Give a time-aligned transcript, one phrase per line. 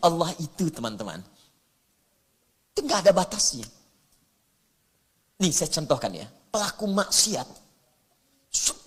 [0.00, 1.20] Allah itu teman-teman.
[2.72, 3.66] Itu nggak ada batasnya.
[5.40, 6.26] Nih saya contohkan ya.
[6.52, 7.48] Pelaku maksiat.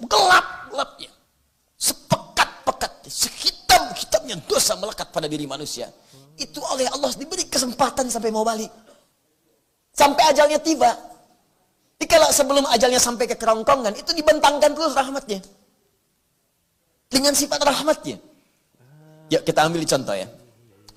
[0.05, 1.11] Gelap-gelapnya.
[1.78, 3.10] Sepekat-pekatnya.
[3.10, 5.89] Sehitam-hitamnya dosa melekat pada diri manusia.
[6.38, 8.70] Itu oleh Allah diberi kesempatan sampai mau balik.
[9.93, 10.89] Sampai ajalnya tiba.
[11.98, 15.39] Jadi kalau sebelum ajalnya sampai ke kerongkongan, itu dibentangkan terus rahmatnya.
[17.07, 18.18] Dengan sifat rahmatnya.
[19.32, 20.27] Yuk kita ambil contoh ya.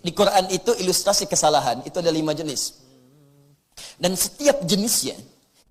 [0.02, 2.80] Di Quran itu ilustrasi kesalahan, itu ada lima jenis.
[4.00, 5.16] Dan setiap jenisnya,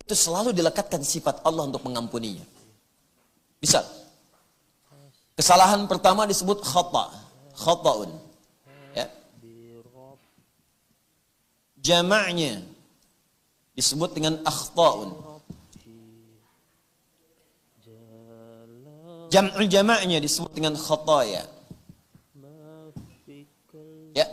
[0.01, 2.43] itu selalu dilekatkan sifat Allah untuk mengampuninya.
[3.57, 3.81] Bisa.
[5.35, 7.11] Kesalahan pertama disebut khata.
[7.55, 8.11] Khata'un.
[8.93, 9.07] Ya.
[11.79, 12.61] Jamaknya
[13.75, 15.25] disebut dengan akhta'un.
[19.33, 21.43] Jam'ul jamaknya disebut dengan khataya.
[24.15, 24.27] Ya.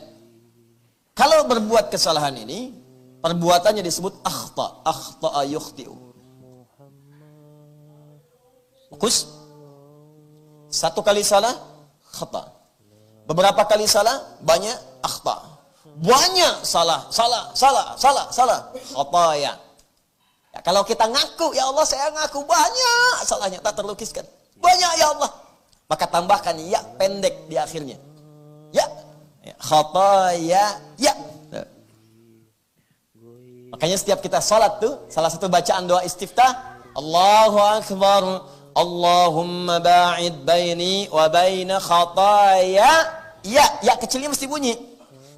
[1.12, 2.82] Kalau berbuat kesalahan ini,
[3.22, 5.94] Perbuatannya disebut akhta, akhta yukhti'u.
[8.90, 9.30] Fokus.
[10.66, 11.54] Satu kali salah,
[12.10, 12.50] khata.
[13.30, 14.74] Beberapa kali salah, banyak
[15.06, 15.38] akhta.
[16.02, 18.60] Banyak salah, salah, salah, salah, salah.
[18.74, 19.54] Khata ya.
[20.50, 20.60] ya.
[20.66, 24.26] Kalau kita ngaku, ya Allah saya ngaku banyak salahnya, tak terlukiskan.
[24.58, 25.30] Banyak ya Allah.
[25.86, 28.02] Maka tambahkan ya pendek di akhirnya.
[29.42, 29.54] Ya.
[29.58, 30.66] ya.
[30.98, 31.12] Ya,
[31.50, 31.62] ya.
[33.74, 38.22] Makanya setiap kita sholat tuh, salah satu bacaan doa istiftah, Allahu Akbar,
[38.76, 42.92] Allahumma ba'id baini wa baina khataya.
[43.42, 44.78] Ya, ya kecilnya mesti bunyi.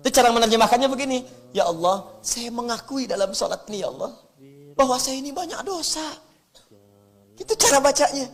[0.04, 1.24] Itu cara menerjemahkannya begini.
[1.56, 4.12] Ya Allah, saya mengakui dalam sholat ini ya Allah.
[4.76, 6.04] Bahwa saya ini banyak dosa.
[7.40, 8.28] Itu cara bacanya.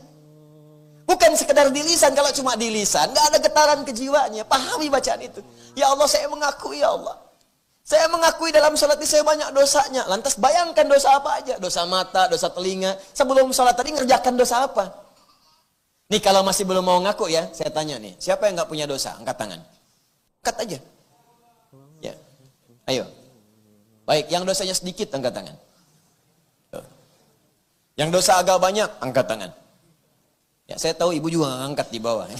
[1.11, 2.14] Bukan sekedar di lisan.
[2.14, 4.47] Kalau cuma di lisan, nggak ada getaran kejiwaannya.
[4.47, 5.42] Pahami bacaan itu.
[5.75, 7.19] Ya Allah, saya mengakui ya Allah.
[7.82, 10.06] Saya mengakui dalam sholat ini saya banyak dosanya.
[10.06, 11.59] Lantas bayangkan dosa apa aja.
[11.59, 12.94] Dosa mata, dosa telinga.
[13.10, 14.87] Sebelum sholat tadi ngerjakan dosa apa?
[16.15, 18.15] Nih kalau masih belum mau ngaku ya, saya tanya nih.
[18.22, 19.19] Siapa yang nggak punya dosa?
[19.19, 19.60] Angkat tangan.
[20.47, 20.78] Angkat aja.
[21.99, 22.15] Ya.
[22.87, 23.10] Ayo.
[24.06, 25.56] Baik, yang dosanya sedikit angkat tangan.
[27.99, 29.50] Yang dosa agak banyak, angkat tangan.
[30.70, 32.31] Ya, saya tahu ibu juga angkat di bawah.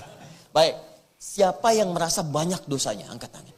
[0.56, 0.78] Baik,
[1.18, 3.10] siapa yang merasa banyak dosanya?
[3.10, 3.56] Angkat tangan.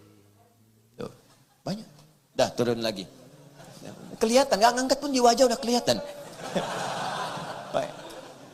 [1.62, 1.88] Banyak.
[2.34, 3.06] Dah turun lagi.
[4.18, 5.98] Kelihatan, nggak ngangkat pun di wajah udah kelihatan.
[7.74, 7.90] Baik.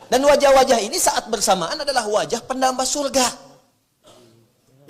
[0.09, 3.27] Dan wajah-wajah ini saat bersamaan adalah wajah penambah surga.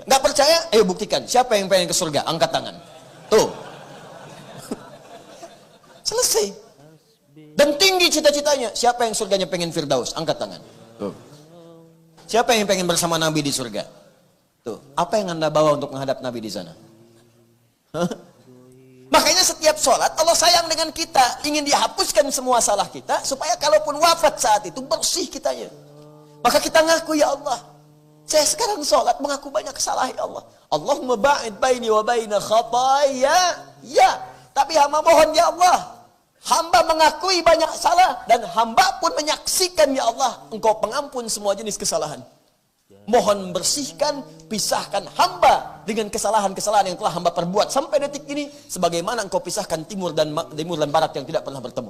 [0.07, 0.57] Nggak percaya?
[0.71, 1.27] Ayo buktikan.
[1.27, 2.23] Siapa yang pengen ke surga?
[2.23, 2.75] Angkat tangan.
[3.27, 3.51] Tuh.
[6.07, 6.55] Selesai.
[7.59, 8.71] Dan tinggi cita-citanya.
[8.71, 10.15] Siapa yang surganya pengen Firdaus?
[10.15, 10.61] Angkat tangan.
[12.29, 13.89] Siapa yang pengen bersama Nabi di surga?
[14.61, 14.77] Tuh.
[14.93, 16.77] Apa yang anda bawa untuk menghadap Nabi di sana?
[19.09, 21.41] Makanya setiap sholat Allah sayang dengan kita.
[21.41, 23.25] Ingin dihapuskan semua salah kita.
[23.25, 25.73] Supaya kalaupun wafat saat itu bersih kitanya.
[26.45, 27.65] Maka kita ngaku ya Allah.
[28.29, 30.45] Saya sekarang sholat mengaku banyak kesalahan ya Allah.
[30.69, 33.57] Allahumma ba'id baini wa baina khataya.
[33.81, 34.21] Ya.
[34.53, 35.98] Tapi hamba mohon ya Allah.
[36.45, 38.23] Hamba mengakui banyak salah.
[38.25, 40.47] Dan hamba pun menyaksikan ya Allah.
[40.53, 42.23] Engkau pengampun semua jenis kesalahan.
[43.09, 49.41] Mohon bersihkan, pisahkan hamba dengan kesalahan-kesalahan yang telah hamba perbuat sampai detik ini sebagaimana engkau
[49.41, 51.89] pisahkan timur dan timur dan barat yang tidak pernah bertemu.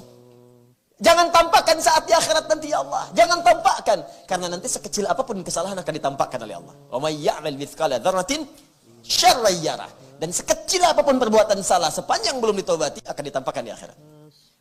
[1.00, 3.08] Jangan tampakkan saat di akhirat nanti ya Allah.
[3.16, 6.76] Jangan tampakkan karena nanti sekecil apa pun kesalahan akan ditampakkan oleh Allah.
[6.92, 8.44] Wa may ya'mal mithqala dzarratin
[10.20, 14.09] Dan sekecil apa pun perbuatan salah sepanjang belum ditobati akan ditampakkan di akhirat.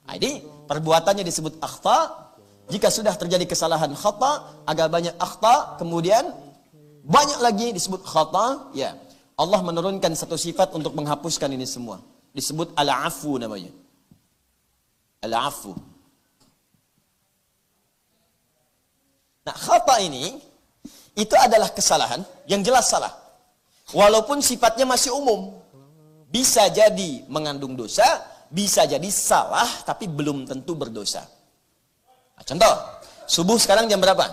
[0.09, 0.17] Nah,
[0.65, 2.29] perbuatannya disebut akhta.
[2.73, 6.33] Jika sudah terjadi kesalahan khata, agak banyak akhta, kemudian
[7.05, 8.97] banyak lagi disebut khata, ya.
[9.39, 12.01] Allah menurunkan satu sifat untuk menghapuskan ini semua.
[12.33, 13.73] Disebut al-afu namanya.
[15.25, 15.77] Al-afu.
[19.45, 20.37] Nah, khata ini
[21.17, 23.13] itu adalah kesalahan yang jelas salah.
[23.97, 25.57] Walaupun sifatnya masih umum.
[26.29, 28.05] Bisa jadi mengandung dosa,
[28.49, 31.25] bisa jadi salah tapi belum tentu berdosa.
[32.37, 32.75] Nah, contoh,
[33.29, 34.25] subuh sekarang jam berapa?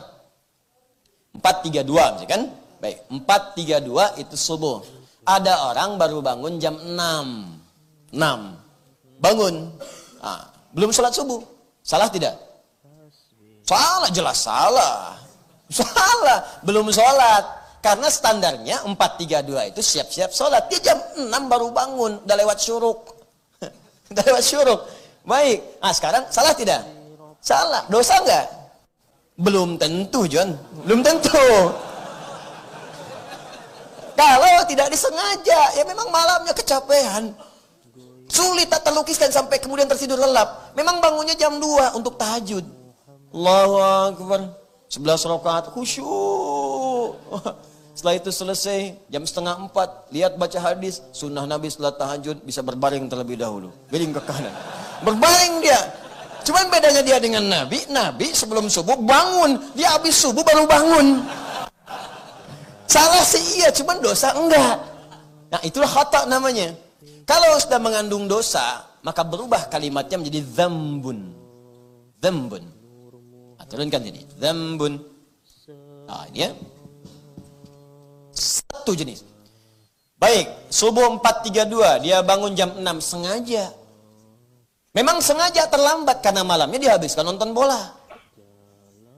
[1.39, 1.83] 4.32
[2.15, 2.43] misalkan.
[2.79, 4.83] Baik, 4.32 itu subuh.
[5.25, 8.13] Ada orang baru bangun jam 6.
[8.13, 9.19] 6.
[9.19, 9.55] Bangun.
[10.21, 10.43] Nah,
[10.75, 11.41] belum sholat subuh.
[11.81, 12.37] Salah tidak?
[13.65, 15.17] Salah, jelas salah.
[15.73, 17.65] Salah, belum sholat.
[17.81, 20.69] Karena standarnya 432 itu siap-siap sholat.
[20.69, 23.14] Dia jam 6 baru bangun, udah lewat syuruk.
[24.11, 24.79] Udah lewat syuruk.
[25.25, 26.81] Baik, nah sekarang salah tidak?
[27.41, 28.45] Salah, dosa enggak?
[29.35, 30.55] Belum tentu John,
[30.85, 31.45] belum tentu.
[34.15, 37.35] Kalau tidak disengaja, ya memang malamnya kecapean.
[38.25, 40.73] Sulit tak terlukiskan sampai kemudian tertidur lelap.
[40.73, 42.65] Memang bangunnya jam 2 untuk tahajud.
[43.35, 44.41] Allahu Akbar.
[44.89, 47.17] 11 rakaat khusyuk.
[47.95, 53.07] Setelah itu selesai, jam setengah empat, lihat baca hadis, sunnah Nabi setelah tahajud bisa berbaring
[53.07, 53.71] terlebih dahulu.
[53.87, 54.51] Beling ke kanan.
[54.99, 55.79] Berbaring dia.
[56.43, 59.55] Cuman bedanya dia dengan Nabi, Nabi sebelum subuh bangun.
[59.79, 61.23] Dia habis subuh baru bangun.
[62.83, 64.75] Salah sih iya, cuman dosa enggak.
[65.55, 66.75] Nah itulah khata namanya.
[67.23, 71.31] Kalau sudah mengandung dosa, maka berubah kalimatnya menjadi zambun.
[72.19, 72.63] Zambun.
[73.55, 74.21] Nah, turunkan ini.
[74.35, 74.99] Zambun.
[76.05, 76.51] Nah ini ya
[78.35, 79.23] satu jenis.
[80.15, 83.71] Baik, subuh 4.32, dia bangun jam 6 sengaja.
[84.95, 87.91] Memang sengaja terlambat karena malamnya dihabiskan nonton bola.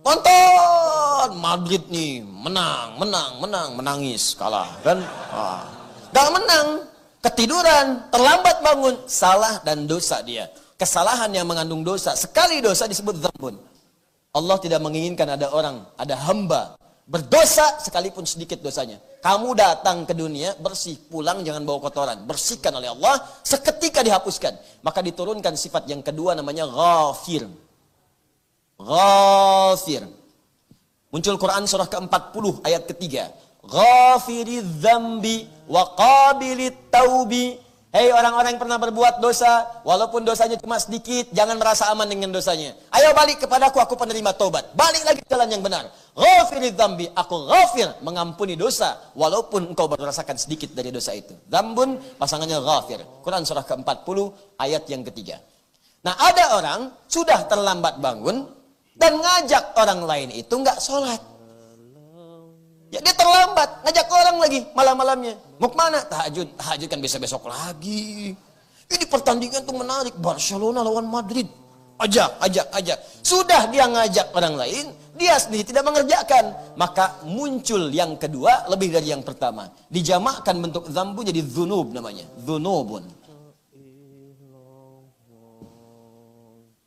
[0.01, 5.03] Nonton Madrid nih, menang, menang, menang, menangis, kalah kan?
[5.29, 5.69] Ah.
[6.15, 6.87] Gak menang,
[7.21, 10.49] ketiduran, terlambat bangun, salah dan dosa dia.
[10.81, 13.57] Kesalahan yang mengandung dosa, sekali dosa disebut zambun.
[14.33, 18.99] Allah tidak menginginkan ada orang, ada hamba Berdosa sekalipun sedikit dosanya.
[19.23, 22.27] Kamu datang ke dunia bersih, pulang jangan bawa kotoran.
[22.27, 24.83] Bersihkan oleh Allah, seketika dihapuskan.
[24.83, 27.47] Maka diturunkan sifat yang kedua namanya ghafir.
[28.75, 30.03] Ghafir.
[31.07, 33.31] Muncul Quran surah ke-40 ayat ketiga.
[33.63, 37.55] Ghafiri dzambi wa qabilit taubi
[37.97, 42.77] Hei orang-orang yang pernah berbuat dosa, walaupun dosanya cuma sedikit, jangan merasa aman dengan dosanya.
[42.93, 44.69] Ayo balik kepadaku, aku penerima tobat.
[44.77, 45.89] Balik lagi ke jalan yang benar.
[46.13, 51.33] Ghafirid dzambi, aku ghafir, mengampuni dosa, walaupun engkau baru rasakan sedikit dari dosa itu.
[51.49, 53.01] Dzambun, pasangannya ghafir.
[53.25, 54.17] Quran surah ke-40,
[54.61, 55.41] ayat yang ketiga.
[56.05, 58.45] Nah ada orang, sudah terlambat bangun,
[58.93, 61.36] dan ngajak orang lain itu nggak sholat.
[62.87, 65.35] Ya dia terlambat, ngajak orang lagi malam-malamnya.
[65.59, 65.99] Mau ke mana?
[66.07, 66.55] Tahajud.
[66.55, 68.31] Tahajud kan besok-besok lagi.
[68.87, 70.15] Ini pertandingan tuh menarik.
[70.15, 71.51] Barcelona lawan Madrid.
[71.99, 72.99] Ajak, ajak, ajak.
[73.25, 74.85] Sudah dia ngajak orang lain,
[75.19, 76.55] dia sendiri tidak mengerjakan.
[76.79, 79.67] Maka muncul yang kedua lebih dari yang pertama.
[79.91, 82.23] Dijamakkan bentuk zambu jadi zunub namanya.
[82.39, 83.03] Zunubun.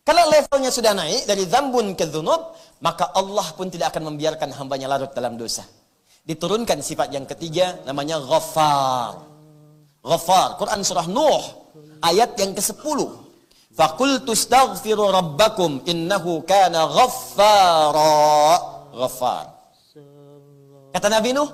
[0.00, 4.88] Kalau levelnya sudah naik dari zambun ke zunub, maka Allah pun tidak akan membiarkan hambanya
[4.88, 5.62] larut dalam dosa
[6.30, 9.26] diturunkan sifat yang ketiga namanya Ghaffar.
[10.00, 11.42] Ghaffar, Quran surah Nuh
[12.06, 12.98] ayat yang ke-10.
[13.74, 18.14] Faqultu astaghfiru rabbakum innahu kana ghaffara.
[18.94, 19.44] Ghaffar.
[20.90, 21.50] Kata Nabi Nuh,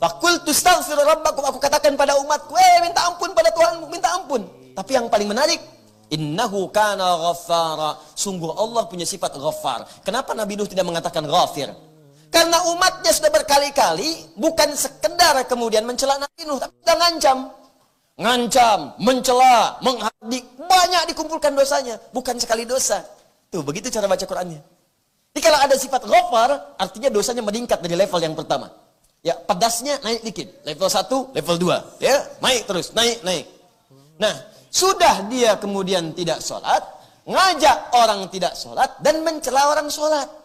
[0.00, 4.44] Faqultu astaghfiru rabbakum, aku katakan pada umatku, eh minta ampun pada Tuhanmu, minta ampun.
[4.72, 5.60] Tapi yang paling menarik,
[6.10, 7.94] Innahu kana ghaffara.
[8.18, 9.86] Sungguh Allah punya sifat ghaffar.
[10.02, 11.70] Kenapa Nabi Nuh tidak mengatakan ghafir?
[12.30, 17.38] Karena umatnya sudah berkali-kali bukan sekedar kemudian mencela Nabi Nuh, tapi sudah ngancam.
[18.20, 21.98] Ngancam, mencela, menghadik, banyak dikumpulkan dosanya.
[22.14, 23.02] Bukan sekali dosa.
[23.50, 24.62] Tuh, begitu cara baca Qurannya.
[25.34, 28.70] Jadi kalau ada sifat ghafar, artinya dosanya meningkat dari level yang pertama.
[29.20, 30.48] Ya, pedasnya naik dikit.
[30.62, 32.02] Level 1, level 2.
[32.02, 33.46] Ya, naik terus, naik, naik.
[34.22, 34.34] Nah,
[34.70, 36.80] sudah dia kemudian tidak sholat,
[37.26, 40.39] ngajak orang tidak sholat, dan mencela orang sholat.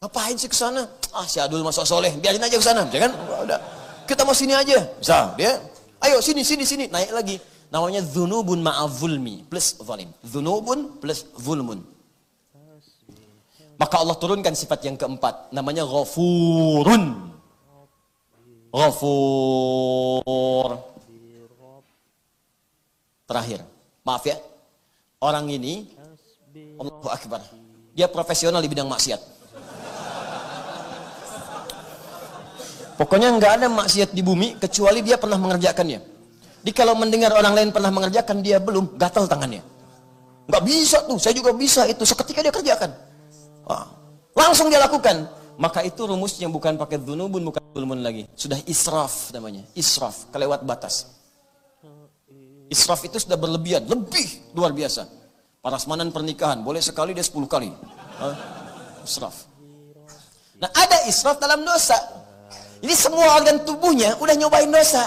[0.00, 0.88] Ngapain sih ke sana?
[1.12, 3.12] Ah, si Adul masuk soleh, biarin aja ke sana, ya kan?
[3.44, 3.60] Udah.
[4.08, 4.80] Kita mau sini aja.
[4.96, 5.60] Bisa, dia.
[6.00, 7.36] Ayo sini sini sini, naik lagi.
[7.68, 10.08] Namanya dzunubun ma'avulmi plus zalim.
[10.24, 11.84] Dzunubun plus zulmun.
[13.76, 17.36] Maka Allah turunkan sifat yang keempat, namanya ghafurun.
[18.72, 20.80] Ghafur.
[23.28, 23.60] Terakhir,
[24.00, 24.40] maaf ya.
[25.20, 25.92] Orang ini
[26.80, 27.44] Allahu Akbar.
[27.92, 29.39] Dia profesional di bidang maksiat.
[33.00, 36.04] Pokoknya nggak ada maksiat di bumi kecuali dia pernah mengerjakannya.
[36.60, 39.64] Jadi kalau mendengar orang lain pernah mengerjakan dia belum, gatal tangannya.
[40.44, 42.04] Nggak bisa tuh, saya juga bisa itu.
[42.04, 42.92] Seketika dia kerjakan.
[43.64, 43.88] Wah,
[44.36, 45.32] langsung dia lakukan.
[45.56, 48.28] Maka itu rumusnya bukan pakai dunubun, bukan zulmun lagi.
[48.36, 49.64] Sudah israf namanya.
[49.72, 51.08] Israf, kelewat batas.
[52.68, 55.08] Israf itu sudah berlebihan, lebih luar biasa.
[55.64, 57.72] Parasmanan pernikahan, boleh sekali dia sepuluh kali.
[59.08, 59.48] Israf.
[60.60, 62.19] Nah ada israf dalam dosa.
[62.80, 65.04] Jadi semua organ tubuhnya udah nyobain dosa.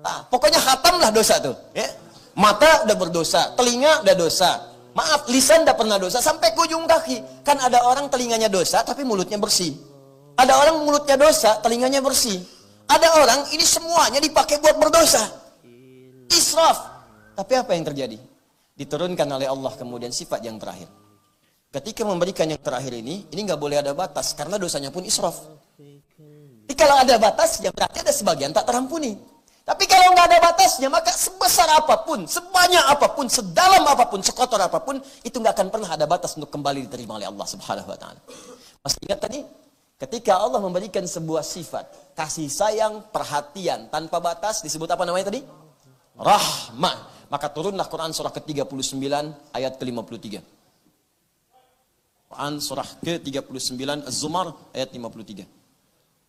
[0.00, 1.56] Nah, pokoknya lah dosa tuh.
[1.76, 1.88] Ya.
[2.36, 4.50] Mata udah berdosa, telinga udah dosa.
[4.96, 7.44] Maaf, lisan udah pernah dosa sampai ke ujung kaki.
[7.44, 9.76] Kan ada orang telinganya dosa tapi mulutnya bersih.
[10.36, 12.40] Ada orang mulutnya dosa, telinganya bersih.
[12.86, 15.20] Ada orang ini semuanya dipakai buat berdosa.
[16.32, 16.76] Israf.
[17.36, 18.16] Tapi apa yang terjadi?
[18.76, 20.88] Diturunkan oleh Allah kemudian sifat yang terakhir.
[21.72, 25.36] Ketika memberikan yang terakhir ini, ini nggak boleh ada batas karena dosanya pun israf.
[26.66, 29.14] Jadi kalau ada batasnya berarti ada sebagian tak terampuni.
[29.62, 34.22] Tapi kalau nggak ada batasnya, maka sebesar apa pun, sebanyak apa pun, sedalam apa pun,
[34.22, 37.86] sekotor apa pun, itu nggak akan pernah ada batas untuk kembali diterima oleh Allah Subhanahu
[37.90, 38.20] Wa Taala.
[38.82, 39.42] Masih ingat tadi?
[39.98, 45.42] Ketika Allah memberikan sebuah sifat kasih sayang, perhatian tanpa batas disebut apa namanya tadi?
[46.18, 47.26] Rahmah.
[47.26, 49.02] Maka turunlah Quran surah ke-39
[49.50, 50.26] ayat ke-53.
[52.30, 55.55] Quran surah ke-39 Az-Zumar ayat 53.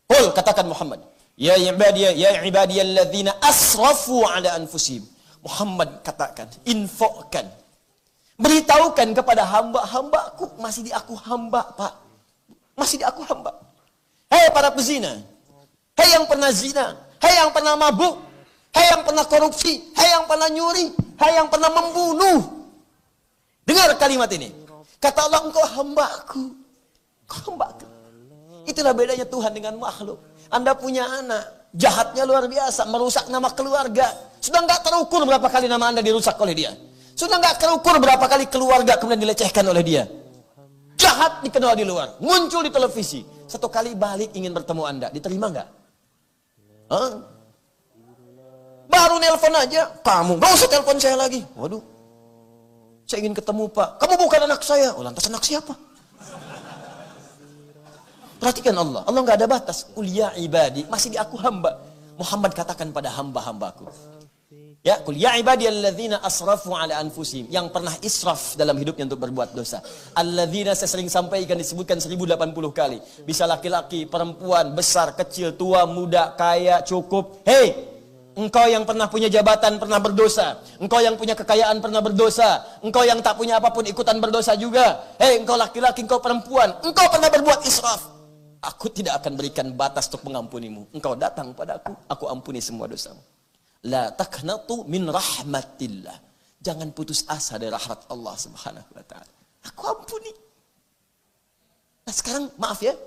[0.07, 1.03] Qul katakan Muhammad,
[1.37, 5.05] Ya ibadiyah, ya ibadiyalladzina asrafu ala anfusihim.
[5.45, 7.45] Muhammad katakan, infokkan.
[8.41, 11.93] Beritahukan kepada hamba-hambaku, masih di aku hamba, Pak.
[12.73, 13.53] Masih di aku hamba.
[14.29, 15.21] Hei para pezina.
[15.97, 16.93] Hei yang pernah zina.
[17.17, 18.21] Hei yang pernah mabuk.
[18.69, 19.93] Hei yang pernah korupsi.
[19.97, 20.93] Hei yang pernah nyuri.
[21.17, 22.69] Hei yang pernah membunuh.
[23.65, 24.53] Dengar kalimat ini.
[25.01, 26.43] Kata Allah, engkau hambaku.
[27.25, 27.96] Engkau hambaku.
[28.67, 30.19] Itulah bedanya Tuhan dengan makhluk.
[30.51, 34.11] Anda punya anak, jahatnya luar biasa, merusak nama keluarga.
[34.43, 36.75] Sudah nggak terukur berapa kali nama Anda dirusak oleh dia.
[37.15, 40.03] Sudah nggak terukur berapa kali keluarga kemudian dilecehkan oleh dia.
[40.99, 43.23] Jahat dikenal di luar, muncul di televisi.
[43.47, 45.67] Satu kali balik ingin bertemu Anda, diterima nggak?
[46.91, 47.11] Huh?
[48.91, 51.43] Baru nelpon aja, kamu nggak usah telepon saya lagi.
[51.55, 51.79] Waduh,
[53.07, 54.03] saya ingin ketemu Pak.
[54.03, 54.91] Kamu bukan anak saya.
[54.91, 55.86] Oh lantas anak siapa?
[58.47, 59.03] Perhatikan Allah.
[59.03, 59.83] Allah nggak ada batas.
[59.91, 60.87] Kuliah ibadi.
[60.87, 61.83] Masih di aku hamba.
[62.15, 63.91] Muhammad katakan pada hamba-hambaku.
[64.87, 69.83] Ya, kul ya ibadiyalladzina asrafu ala anfusihim yang pernah israf dalam hidupnya untuk berbuat dosa.
[70.15, 72.39] Alladzina saya sering sampaikan disebutkan 1080
[72.71, 73.03] kali.
[73.27, 77.43] Bisa laki-laki, perempuan, besar, kecil, tua, muda, kaya, cukup.
[77.43, 77.75] Hei,
[78.39, 80.63] engkau yang pernah punya jabatan pernah berdosa.
[80.79, 82.63] Engkau yang punya kekayaan pernah berdosa.
[82.79, 85.03] Engkau yang tak punya apa pun ikutan berdosa juga.
[85.19, 88.16] Hei, engkau laki-laki, engkau perempuan, engkau pernah berbuat israf.
[88.61, 90.89] Aku tidak akan berikan batas untuk mengampunimu.
[90.93, 93.21] Engkau datang padaku, aku ampuni semua dosamu.
[93.85, 96.17] La taknatu min rahmatillah.
[96.57, 99.33] Jangan putus asa dari rahmat Allah Subhanahu wa taala.
[99.69, 100.33] Aku ampuni.
[102.07, 102.97] Nah, sekarang maaf ya.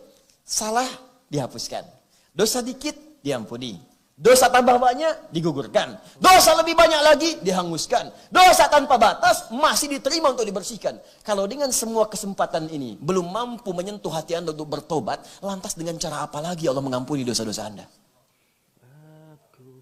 [0.47, 0.87] Salah
[1.27, 1.83] dihapuskan.
[2.31, 2.95] Dosa dikit
[3.27, 3.90] diampuni.
[4.21, 5.97] Dosa tambah banyak digugurkan.
[6.21, 8.13] Dosa lebih banyak lagi dihanguskan.
[8.29, 11.01] Dosa tanpa batas masih diterima untuk dibersihkan.
[11.25, 16.29] Kalau dengan semua kesempatan ini belum mampu menyentuh hati Anda untuk bertobat, lantas dengan cara
[16.29, 17.89] apa lagi Allah mengampuni dosa-dosa Anda?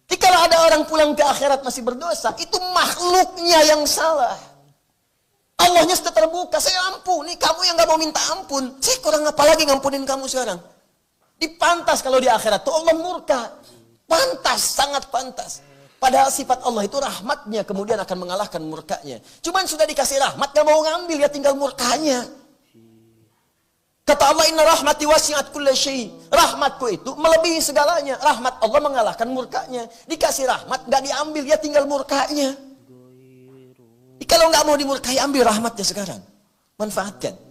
[0.06, 4.38] Kalau ada orang pulang ke akhirat masih berdosa, itu makhluknya yang salah.
[5.58, 7.34] Allahnya sudah terbuka, saya ampuni.
[7.34, 10.62] Kamu yang gak mau minta ampun, saya kurang apa lagi ngampunin kamu sekarang?
[11.42, 13.56] Dipantas kalau di akhirat tuh Allah murka.
[14.08, 15.60] Pantas, sangat pantas.
[16.00, 19.20] Padahal sifat Allah itu rahmatnya kemudian akan mengalahkan murkanya.
[19.44, 22.24] Cuman sudah dikasih rahmat, gak mau ngambil, ya tinggal murkanya.
[24.08, 25.76] Kata Allah, inna rahmati wasi'at kulla.
[26.32, 28.16] Rahmatku itu melebihi segalanya.
[28.24, 29.84] Rahmat Allah mengalahkan murkanya.
[30.08, 32.56] Dikasih rahmat, gak diambil, ya tinggal murkanya.
[34.28, 36.20] Kalau nggak mau dimurkai, ambil rahmatnya sekarang.
[36.76, 37.47] Manfaatkan.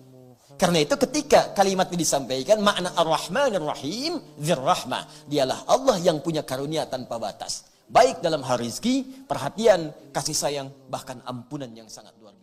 [0.58, 5.30] Karena itu ketika kalimat ini disampaikan, makna ar-Rahman ar-Rahim, zirrahmah.
[5.30, 7.70] Dialah Allah yang punya karunia tanpa batas.
[7.88, 12.37] Baik dalam hal rizki, perhatian, kasih sayang, bahkan ampunan yang sangat luar.